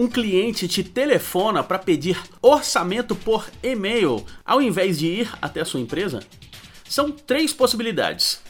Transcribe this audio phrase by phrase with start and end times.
[0.00, 5.64] Um cliente te telefona para pedir orçamento por e-mail ao invés de ir até a
[5.64, 6.20] sua empresa?
[6.88, 8.40] São três possibilidades.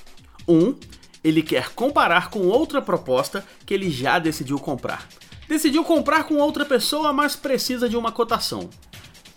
[0.47, 0.77] Um,
[1.25, 5.09] ele quer comparar com outra proposta que ele já decidiu comprar.
[5.49, 8.71] Decidiu comprar com outra pessoa, mas precisa de uma cotação.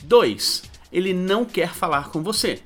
[0.03, 0.63] 2.
[0.91, 2.61] Ele não quer falar com você.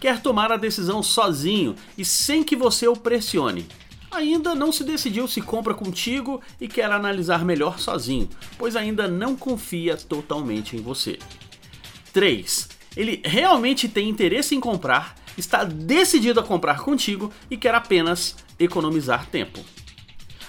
[0.00, 3.66] Quer tomar a decisão sozinho e sem que você o pressione.
[4.10, 9.36] Ainda não se decidiu se compra contigo e quer analisar melhor sozinho, pois ainda não
[9.36, 11.18] confia totalmente em você.
[12.12, 12.68] 3.
[12.96, 19.26] Ele realmente tem interesse em comprar, está decidido a comprar contigo e quer apenas economizar
[19.26, 19.60] tempo.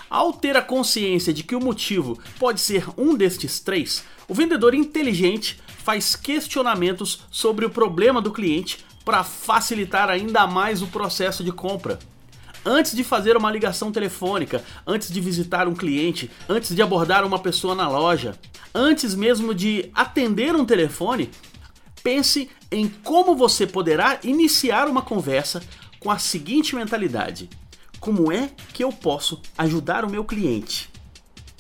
[0.10, 4.74] Ao ter a consciência de que o motivo pode ser um destes três, o vendedor
[4.74, 11.52] inteligente faz questionamentos sobre o problema do cliente para facilitar ainda mais o processo de
[11.52, 12.00] compra.
[12.66, 17.40] Antes de fazer uma ligação telefônica, antes de visitar um cliente, antes de abordar uma
[17.40, 18.38] pessoa na loja,
[18.76, 21.32] antes mesmo de atender um telefone,
[22.04, 25.62] pense em como você poderá iniciar uma conversa
[26.00, 27.50] com a seguinte mentalidade:
[28.00, 30.89] como é que eu posso ajudar o meu cliente?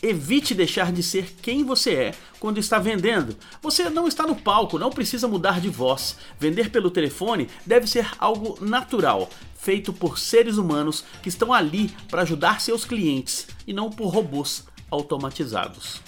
[0.01, 3.35] Evite deixar de ser quem você é quando está vendendo.
[3.61, 6.15] Você não está no palco, não precisa mudar de voz.
[6.39, 12.21] Vender pelo telefone deve ser algo natural, feito por seres humanos que estão ali para
[12.21, 16.01] ajudar seus clientes e não por robôs automatizados.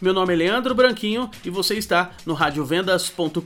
[0.00, 3.40] Meu nome é Leandro Branquinho e você está no radiovendas.com.br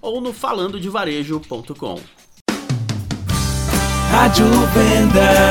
[0.00, 2.00] ou no falandodevarejo.com.
[4.10, 5.49] Rádio Vendas.